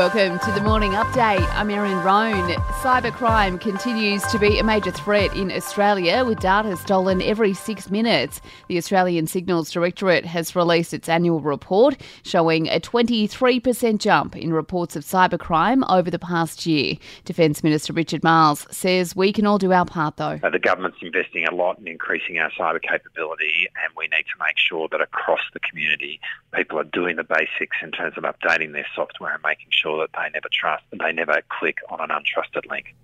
[0.00, 1.46] Welcome to the morning update.
[1.52, 2.54] I'm Erin Roan.
[2.80, 8.40] Cybercrime continues to be a major threat in Australia with data stolen every six minutes.
[8.68, 14.96] The Australian Signals Directorate has released its annual report showing a 23% jump in reports
[14.96, 16.94] of cybercrime over the past year.
[17.26, 20.40] Defence Minister Richard Marles says we can all do our part though.
[20.42, 24.44] Uh, the government's investing a lot in increasing our cyber capability and we need to
[24.46, 26.18] make sure that across the community
[26.54, 30.10] people are doing the basics in terms of updating their software and making sure that
[30.14, 32.94] they never trust, they never click on an untrusted link.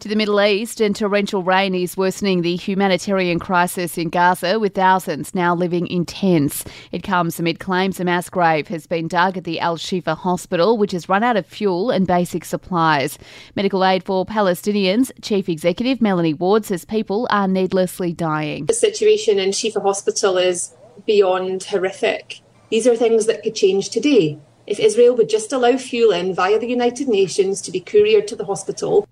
[0.00, 4.74] To the Middle East, and torrential rain is worsening the humanitarian crisis in Gaza, with
[4.74, 6.64] thousands now living in tents.
[6.92, 10.76] It comes amid claims a mass grave has been dug at the Al Shifa hospital,
[10.76, 13.18] which has run out of fuel and basic supplies.
[13.54, 18.66] Medical aid for Palestinians, Chief Executive Melanie Ward says people are needlessly dying.
[18.66, 20.74] The situation in Shifa Hospital is
[21.06, 22.42] beyond horrific.
[22.70, 24.38] These are things that could change today.
[24.66, 28.36] If Israel would just allow fuel in via the United Nations to be couriered to
[28.36, 29.06] the hospital,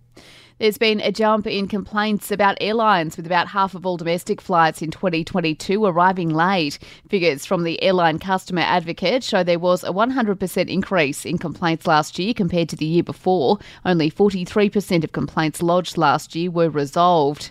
[0.59, 4.83] there's been a jump in complaints about airlines, with about half of all domestic flights
[4.83, 6.79] in 2022 arriving late.
[7.09, 12.21] Figures from the Airline Customer Advocate show there was a 100% increase in complaints last
[12.21, 13.59] year compared to the year before.
[13.85, 17.51] Only 43% of complaints lodged last year were resolved.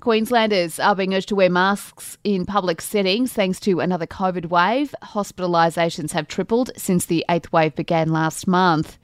[0.00, 4.92] Queenslanders are being urged to wear masks in public settings thanks to another COVID wave.
[5.04, 8.98] Hospitalisations have tripled since the eighth wave began last month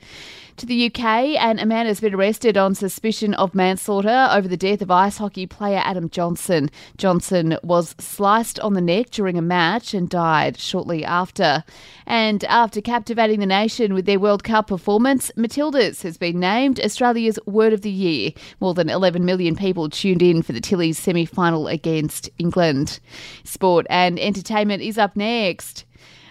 [0.56, 1.04] to the UK,
[1.38, 5.18] and a man has been arrested on suspicion of manslaughter over the death of ice
[5.18, 6.70] hockey player Adam Johnson.
[6.96, 11.64] Johnson was sliced on the neck during a match and died shortly after.
[12.06, 17.38] And after captivating the nation with their World Cup performance, Matildas has been named Australia's
[17.46, 18.32] Word of the Year.
[18.60, 23.00] More than 11 million people tuned in for the Tillies semi final against England.
[23.44, 25.84] Sport and entertainment is up next.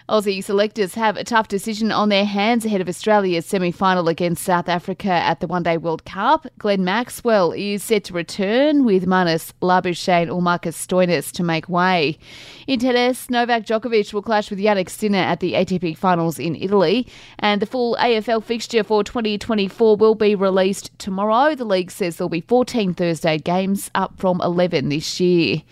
[0.08, 4.44] Aussie selectors have a tough decision on their hands ahead of Australia's semi final against
[4.44, 6.46] South Africa at the One Day World Cup.
[6.60, 12.20] Glenn Maxwell is set to return with Marnus Labuschagne or Marcus Stoinis to make way.
[12.68, 17.08] In tennis, Novak Djokovic will clash with Jannik Sinner at the ATP Finals in Italy,
[17.40, 21.56] and the full AFL fixture for 2024 will be released tomorrow.
[21.56, 25.64] The league says there'll be 14 Thursday games, up from 11 this year.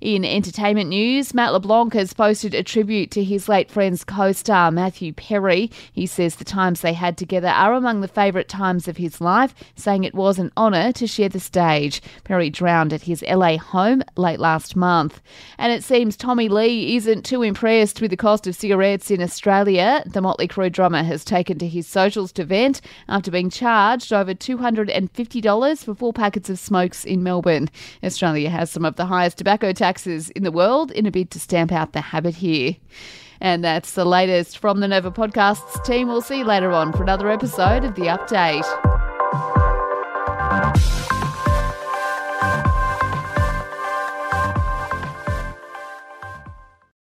[0.00, 4.70] In entertainment news, Matt LeBlanc has posted a tribute to his late Friends co star
[4.70, 5.72] Matthew Perry.
[5.92, 9.56] He says the times they had together are among the favourite times of his life,
[9.74, 12.00] saying it was an honour to share the stage.
[12.22, 15.20] Perry drowned at his LA home late last month.
[15.58, 20.04] And it seems Tommy Lee isn't too impressed with the cost of cigarettes in Australia.
[20.06, 24.32] The Motley Crue drummer has taken to his socials to vent after being charged over
[24.32, 27.68] $250 for four packets of smokes in Melbourne.
[28.04, 31.30] Australia has some of the highest tobacco taxes taxes in the world in a bid
[31.30, 32.76] to stamp out the habit here.
[33.40, 36.08] And that's the latest from the Nova Podcasts team.
[36.08, 38.87] We'll see you later on for another episode of The Update.